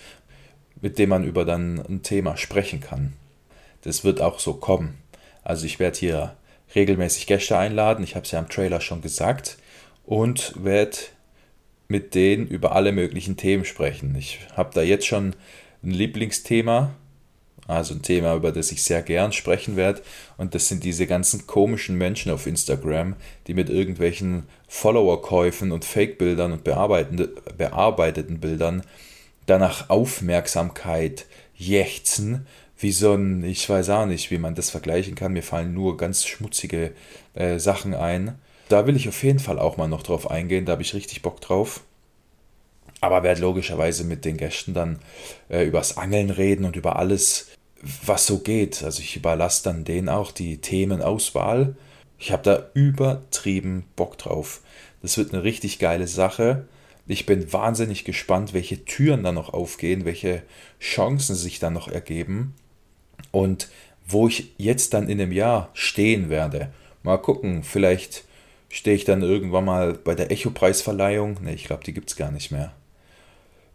mit 0.80 0.98
dem 0.98 1.10
man 1.10 1.24
über 1.24 1.44
dann 1.44 1.78
ein 1.88 2.02
Thema 2.02 2.36
sprechen 2.36 2.80
kann. 2.80 3.14
Das 3.82 4.04
wird 4.04 4.20
auch 4.20 4.38
so 4.38 4.54
kommen. 4.54 4.98
Also 5.42 5.66
ich 5.66 5.78
werde 5.78 5.98
hier 5.98 6.36
regelmäßig 6.74 7.26
Gäste 7.26 7.58
einladen, 7.58 8.04
ich 8.04 8.14
habe 8.14 8.24
es 8.24 8.30
ja 8.30 8.38
im 8.38 8.48
Trailer 8.48 8.80
schon 8.80 9.02
gesagt, 9.02 9.58
und 10.04 10.52
werde 10.62 10.96
mit 11.88 12.14
denen 12.14 12.46
über 12.46 12.72
alle 12.72 12.92
möglichen 12.92 13.36
Themen 13.36 13.64
sprechen. 13.64 14.14
Ich 14.16 14.38
habe 14.56 14.70
da 14.72 14.82
jetzt 14.82 15.06
schon 15.06 15.34
ein 15.82 15.90
Lieblingsthema, 15.90 16.94
also 17.70 17.94
ein 17.94 18.02
Thema, 18.02 18.34
über 18.34 18.52
das 18.52 18.72
ich 18.72 18.82
sehr 18.82 19.02
gern 19.02 19.32
sprechen 19.32 19.76
werde. 19.76 20.02
Und 20.36 20.54
das 20.54 20.68
sind 20.68 20.84
diese 20.84 21.06
ganzen 21.06 21.46
komischen 21.46 21.96
Menschen 21.96 22.32
auf 22.32 22.46
Instagram, 22.46 23.16
die 23.46 23.54
mit 23.54 23.70
irgendwelchen 23.70 24.44
Follower-Käufen 24.68 25.72
und 25.72 25.84
Fake-Bildern 25.84 26.52
und 26.52 26.64
bearbeiteten 26.64 28.40
Bildern 28.40 28.82
danach 29.46 29.90
Aufmerksamkeit 29.90 31.26
jächzen, 31.56 32.46
wie 32.78 32.92
so 32.92 33.14
ein, 33.14 33.44
ich 33.44 33.68
weiß 33.68 33.90
auch 33.90 34.06
nicht, 34.06 34.30
wie 34.30 34.38
man 34.38 34.54
das 34.54 34.70
vergleichen 34.70 35.14
kann. 35.14 35.32
Mir 35.32 35.42
fallen 35.42 35.74
nur 35.74 35.96
ganz 35.96 36.24
schmutzige 36.24 36.92
äh, 37.34 37.58
Sachen 37.58 37.94
ein. 37.94 38.38
Da 38.68 38.86
will 38.86 38.96
ich 38.96 39.08
auf 39.08 39.22
jeden 39.22 39.40
Fall 39.40 39.58
auch 39.58 39.76
mal 39.76 39.88
noch 39.88 40.02
drauf 40.02 40.30
eingehen, 40.30 40.64
da 40.64 40.72
habe 40.72 40.82
ich 40.82 40.94
richtig 40.94 41.22
Bock 41.22 41.40
drauf. 41.40 41.82
Aber 43.00 43.22
werde 43.22 43.40
logischerweise 43.40 44.04
mit 44.04 44.24
den 44.24 44.36
Gästen 44.36 44.74
dann 44.74 45.00
äh, 45.48 45.64
übers 45.64 45.96
Angeln 45.96 46.30
reden 46.30 46.64
und 46.64 46.76
über 46.76 46.96
alles, 46.96 47.48
was 48.04 48.26
so 48.26 48.38
geht. 48.38 48.82
Also 48.82 49.00
ich 49.00 49.16
überlasse 49.16 49.64
dann 49.64 49.84
denen 49.84 50.08
auch 50.08 50.32
die 50.32 50.58
Themenauswahl. 50.58 51.76
Ich 52.18 52.32
habe 52.32 52.42
da 52.42 52.66
übertrieben 52.74 53.84
Bock 53.96 54.18
drauf. 54.18 54.60
Das 55.02 55.16
wird 55.16 55.32
eine 55.32 55.42
richtig 55.42 55.78
geile 55.78 56.06
Sache. 56.06 56.66
Ich 57.06 57.26
bin 57.26 57.52
wahnsinnig 57.52 58.04
gespannt, 58.04 58.52
welche 58.52 58.84
Türen 58.84 59.24
da 59.24 59.32
noch 59.32 59.52
aufgehen, 59.52 60.04
welche 60.04 60.42
Chancen 60.78 61.34
sich 61.34 61.58
dann 61.58 61.72
noch 61.72 61.88
ergeben 61.88 62.54
und 63.32 63.68
wo 64.06 64.28
ich 64.28 64.52
jetzt 64.58 64.94
dann 64.94 65.08
in 65.08 65.20
einem 65.20 65.32
Jahr 65.32 65.70
stehen 65.72 66.30
werde. 66.30 66.70
Mal 67.02 67.16
gucken, 67.16 67.64
vielleicht 67.64 68.24
stehe 68.68 68.96
ich 68.96 69.04
dann 69.04 69.22
irgendwann 69.22 69.64
mal 69.64 69.94
bei 69.94 70.14
der 70.14 70.30
Echo-Preisverleihung. 70.30 71.42
Ne, 71.42 71.54
ich 71.54 71.64
glaube, 71.64 71.84
die 71.84 71.94
gibt 71.94 72.10
es 72.10 72.16
gar 72.16 72.30
nicht 72.30 72.50
mehr. 72.52 72.72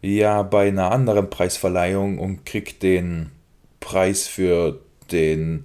Ja, 0.02 0.42
bei 0.42 0.68
einer 0.68 0.92
anderen 0.92 1.28
Preisverleihung 1.28 2.18
und 2.18 2.46
krieg 2.46 2.80
den 2.80 3.32
Preis 3.86 4.26
für 4.26 4.80
den 5.12 5.62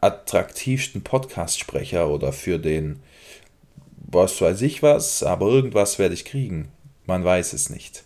attraktivsten 0.00 1.02
Podcast-Sprecher 1.02 2.08
oder 2.08 2.32
für 2.32 2.60
den 2.60 3.00
was 3.96 4.40
weiß 4.40 4.62
ich 4.62 4.80
was, 4.84 5.24
aber 5.24 5.48
irgendwas 5.48 5.98
werde 5.98 6.14
ich 6.14 6.24
kriegen. 6.24 6.68
Man 7.06 7.24
weiß 7.24 7.54
es 7.54 7.68
nicht. 7.68 8.04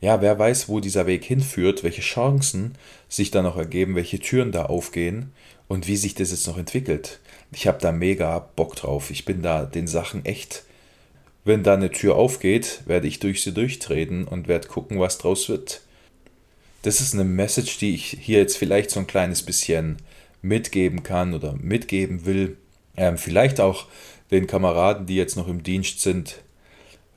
Ja, 0.00 0.22
wer 0.22 0.38
weiß, 0.38 0.68
wo 0.68 0.78
dieser 0.78 1.08
Weg 1.08 1.24
hinführt, 1.24 1.82
welche 1.82 2.02
Chancen 2.02 2.76
sich 3.08 3.32
da 3.32 3.42
noch 3.42 3.56
ergeben, 3.56 3.96
welche 3.96 4.20
Türen 4.20 4.52
da 4.52 4.66
aufgehen 4.66 5.32
und 5.66 5.88
wie 5.88 5.96
sich 5.96 6.14
das 6.14 6.30
jetzt 6.30 6.46
noch 6.46 6.56
entwickelt. 6.56 7.18
Ich 7.50 7.66
habe 7.66 7.80
da 7.80 7.90
mega 7.90 8.38
Bock 8.38 8.76
drauf. 8.76 9.10
Ich 9.10 9.24
bin 9.24 9.42
da 9.42 9.64
den 9.64 9.88
Sachen 9.88 10.24
echt. 10.24 10.62
Wenn 11.44 11.64
da 11.64 11.74
eine 11.74 11.90
Tür 11.90 12.14
aufgeht, 12.14 12.82
werde 12.86 13.08
ich 13.08 13.18
durch 13.18 13.42
sie 13.42 13.52
durchtreten 13.52 14.28
und 14.28 14.46
werde 14.46 14.68
gucken, 14.68 15.00
was 15.00 15.18
draus 15.18 15.48
wird 15.48 15.80
das 16.82 17.00
ist 17.00 17.14
eine 17.14 17.24
Message, 17.24 17.78
die 17.78 17.94
ich 17.94 18.16
hier 18.20 18.38
jetzt 18.38 18.56
vielleicht 18.56 18.90
so 18.90 19.00
ein 19.00 19.06
kleines 19.06 19.42
bisschen 19.42 19.98
mitgeben 20.42 21.02
kann 21.02 21.34
oder 21.34 21.54
mitgeben 21.54 22.24
will. 22.24 22.56
Ähm, 22.96 23.18
vielleicht 23.18 23.60
auch 23.60 23.86
den 24.30 24.46
Kameraden, 24.46 25.06
die 25.06 25.16
jetzt 25.16 25.36
noch 25.36 25.48
im 25.48 25.62
Dienst 25.62 26.00
sind. 26.00 26.40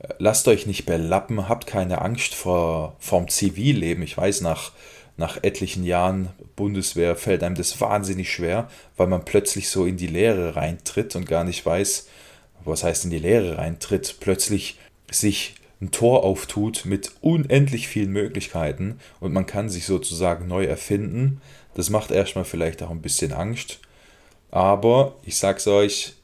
Äh, 0.00 0.14
lasst 0.18 0.48
euch 0.48 0.66
nicht 0.66 0.86
belappen, 0.86 1.48
habt 1.48 1.66
keine 1.66 2.02
Angst 2.02 2.34
vor 2.34 2.96
vom 2.98 3.28
Zivilleben. 3.28 4.02
Ich 4.02 4.16
weiß, 4.16 4.40
nach, 4.40 4.72
nach 5.16 5.42
etlichen 5.42 5.84
Jahren 5.84 6.30
Bundeswehr 6.56 7.16
fällt 7.16 7.42
einem 7.42 7.54
das 7.54 7.80
wahnsinnig 7.80 8.32
schwer, 8.32 8.68
weil 8.96 9.06
man 9.06 9.24
plötzlich 9.24 9.68
so 9.68 9.86
in 9.86 9.96
die 9.96 10.06
Leere 10.08 10.56
reintritt 10.56 11.14
und 11.14 11.26
gar 11.26 11.44
nicht 11.44 11.64
weiß, 11.64 12.08
was 12.64 12.84
heißt 12.84 13.04
in 13.04 13.10
die 13.10 13.18
Leere 13.18 13.58
reintritt, 13.58 14.16
plötzlich 14.20 14.78
sich 15.10 15.54
ein 15.82 15.90
Tor 15.90 16.22
auftut 16.22 16.84
mit 16.84 17.12
unendlich 17.20 17.88
vielen 17.88 18.12
Möglichkeiten 18.12 19.00
und 19.18 19.32
man 19.32 19.46
kann 19.46 19.68
sich 19.68 19.84
sozusagen 19.84 20.46
neu 20.46 20.64
erfinden. 20.64 21.42
Das 21.74 21.90
macht 21.90 22.12
erstmal 22.12 22.44
vielleicht 22.44 22.82
auch 22.82 22.90
ein 22.90 23.02
bisschen 23.02 23.32
Angst. 23.32 23.80
Aber 24.52 25.16
ich 25.24 25.36
sag's 25.36 25.66
euch, 25.66 26.14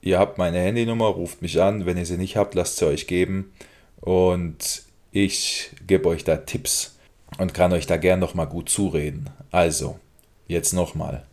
ihr 0.00 0.18
habt 0.18 0.38
meine 0.38 0.60
Handynummer, 0.60 1.06
ruft 1.06 1.42
mich 1.42 1.60
an. 1.60 1.84
Wenn 1.84 1.98
ihr 1.98 2.06
sie 2.06 2.16
nicht 2.16 2.36
habt, 2.36 2.54
lasst 2.54 2.78
sie 2.78 2.86
euch 2.86 3.06
geben. 3.06 3.52
Und 4.00 4.84
ich 5.10 5.70
gebe 5.86 6.08
euch 6.08 6.24
da 6.24 6.38
Tipps 6.38 6.96
und 7.36 7.52
kann 7.52 7.74
euch 7.74 7.86
da 7.86 7.98
gern 7.98 8.18
nochmal 8.18 8.46
gut 8.46 8.70
zureden. 8.70 9.28
Also, 9.50 9.98
jetzt 10.46 10.72
nochmal. 10.72 11.26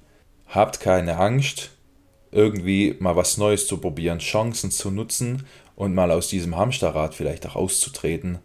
habt 0.47 0.81
keine 0.81 1.17
Angst, 1.17 1.69
irgendwie 2.31 2.95
mal 2.99 3.15
was 3.15 3.37
Neues 3.37 3.67
zu 3.67 3.77
probieren, 3.77 4.19
Chancen 4.19 4.71
zu 4.71 4.91
nutzen 4.91 5.45
und 5.79 5.95
mal 5.95 6.11
aus 6.11 6.27
diesem 6.27 6.57
Hamsterrad 6.57 7.15
vielleicht 7.15 7.47
auch 7.47 7.55
auszutreten 7.55 8.39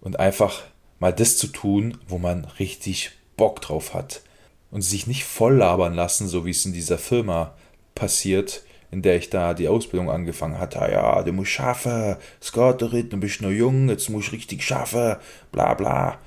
und 0.00 0.18
einfach 0.18 0.62
mal 0.98 1.12
das 1.12 1.36
zu 1.36 1.46
tun, 1.46 1.96
wo 2.08 2.18
man 2.18 2.44
richtig 2.58 3.12
Bock 3.36 3.60
drauf 3.60 3.94
hat 3.94 4.22
und 4.72 4.82
sich 4.82 5.06
nicht 5.06 5.22
voll 5.22 5.58
labern 5.58 5.94
lassen, 5.94 6.26
so 6.26 6.44
wie 6.44 6.50
es 6.50 6.66
in 6.66 6.72
dieser 6.72 6.98
Firma 6.98 7.54
passiert, 7.94 8.64
in 8.90 9.00
der 9.00 9.16
ich 9.16 9.30
da 9.30 9.54
die 9.54 9.68
Ausbildung 9.68 10.10
angefangen 10.10 10.58
hatte. 10.58 10.82
Ah 10.82 10.90
ja, 10.90 11.22
du 11.22 11.32
musst 11.32 11.52
schaffen, 11.52 12.16
Skaterit, 12.42 13.12
du 13.12 13.16
bist 13.16 13.42
noch 13.42 13.50
jung, 13.50 13.88
jetzt 13.88 14.10
musst 14.10 14.32
du 14.32 14.32
richtig 14.32 14.64
schaffen, 14.64 15.14
bla 15.52 15.74
bla. 15.74 16.18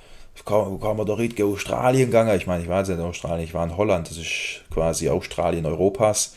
Kann, 0.45 0.79
kann 0.79 0.95
man 0.95 1.05
doch 1.05 1.19
nicht 1.19 1.38
in 1.38 1.47
Australien 1.47 2.05
gegangen. 2.05 2.38
Ich 2.38 2.47
meine, 2.47 2.63
ich 2.63 2.69
war 2.69 2.79
jetzt 2.79 2.89
in 2.89 3.01
Australien, 3.01 3.43
ich 3.43 3.53
war 3.53 3.65
in 3.65 3.75
Holland, 3.75 4.09
das 4.09 4.17
ist 4.17 4.63
quasi 4.69 5.09
Australien 5.09 5.65
Europas. 5.65 6.33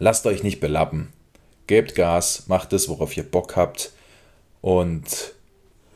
Lasst 0.00 0.26
euch 0.26 0.42
nicht 0.42 0.58
belappen. 0.58 1.12
Gebt 1.66 1.94
Gas, 1.94 2.44
macht 2.46 2.72
das, 2.72 2.88
worauf 2.88 3.16
ihr 3.16 3.22
Bock 3.22 3.56
habt 3.56 3.92
und 4.60 5.34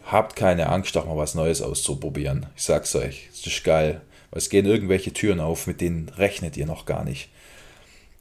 habt 0.04 0.36
keine 0.36 0.68
Angst, 0.70 0.96
auch 0.96 1.06
mal 1.06 1.16
was 1.16 1.34
Neues 1.34 1.60
auszuprobieren. 1.60 2.46
Ich 2.56 2.64
sag's 2.64 2.94
euch, 2.94 3.28
es 3.32 3.46
ist 3.46 3.64
geil. 3.64 4.00
Es 4.30 4.50
gehen 4.50 4.66
irgendwelche 4.66 5.12
Türen 5.12 5.40
auf, 5.40 5.66
mit 5.66 5.80
denen 5.80 6.08
rechnet 6.10 6.56
ihr 6.56 6.66
noch 6.66 6.86
gar 6.86 7.04
nicht. 7.04 7.30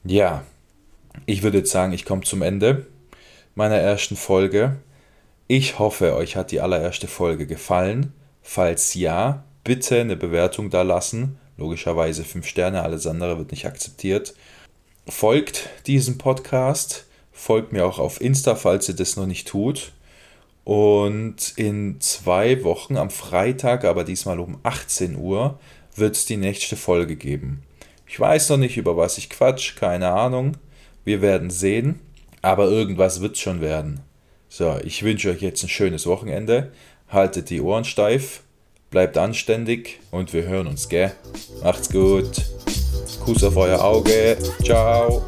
Ja, 0.04 0.44
ich 1.26 1.44
würde 1.44 1.60
jetzt 1.60 1.72
sagen, 1.72 1.94
ich 1.94 2.06
komme 2.06 2.22
zum 2.22 2.42
Ende 2.42 2.88
meiner 3.56 3.78
ersten 3.78 4.16
Folge. 4.16 4.78
Ich 5.48 5.80
hoffe, 5.80 6.16
euch 6.16 6.36
hat 6.36 6.52
die 6.52 6.62
allererste 6.62 7.08
Folge 7.08 7.48
gefallen. 7.48 8.14
Falls 8.42 8.94
ja, 8.94 9.44
bitte 9.64 10.00
eine 10.00 10.16
Bewertung 10.16 10.70
da 10.70 10.82
lassen. 10.82 11.38
Logischerweise 11.58 12.24
5 12.24 12.46
Sterne, 12.46 12.84
alles 12.84 13.08
andere 13.08 13.38
wird 13.38 13.52
nicht 13.52 13.66
akzeptiert. 13.66 14.36
Folgt 15.08 15.70
diesem 15.88 16.18
Podcast, 16.18 17.07
folgt 17.38 17.72
mir 17.72 17.86
auch 17.86 18.00
auf 18.00 18.20
Insta, 18.20 18.56
falls 18.56 18.90
ihr 18.90 18.96
das 18.96 19.16
noch 19.16 19.28
nicht 19.28 19.48
tut. 19.48 19.92
Und 20.64 21.54
in 21.56 22.02
zwei 22.02 22.64
Wochen 22.64 22.98
am 22.98 23.10
Freitag, 23.10 23.86
aber 23.86 24.04
diesmal 24.04 24.40
um 24.40 24.58
18 24.64 25.16
Uhr, 25.16 25.60
wird 25.96 26.16
es 26.16 26.26
die 26.26 26.36
nächste 26.36 26.76
Folge 26.76 27.16
geben. 27.16 27.64
Ich 28.08 28.20
weiß 28.20 28.50
noch 28.50 28.58
nicht, 28.58 28.76
über 28.76 28.98
was 28.98 29.18
ich 29.18 29.30
quatsch, 29.30 29.76
keine 29.76 30.10
Ahnung. 30.10 30.58
Wir 31.06 31.22
werden 31.22 31.50
sehen, 31.50 32.00
aber 32.42 32.66
irgendwas 32.66 33.22
wird 33.22 33.38
schon 33.38 33.62
werden. 33.62 34.02
So, 34.50 34.78
ich 34.84 35.04
wünsche 35.04 35.30
euch 35.30 35.42
jetzt 35.42 35.64
ein 35.64 35.70
schönes 35.70 36.06
Wochenende. 36.06 36.72
Haltet 37.08 37.50
die 37.50 37.62
Ohren 37.62 37.86
steif, 37.86 38.42
bleibt 38.90 39.18
anständig 39.18 40.00
und 40.12 40.34
wir 40.34 40.44
hören 40.44 40.68
uns, 40.68 40.90
gell? 40.90 41.14
Macht's 41.64 41.90
gut. 41.90 42.42
Kuss 43.28 43.44
auf 43.44 43.58
euer 43.58 43.84
Auge. 43.84 44.38
Ciao. 44.64 45.22